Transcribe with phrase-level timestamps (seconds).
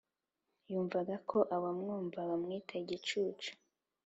[0.69, 3.51] yumvaga ko abamwumva bamwita igicucu?